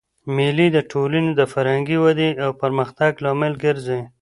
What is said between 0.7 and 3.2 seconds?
د ټولني د فرهنګي ودئ او پرمختګ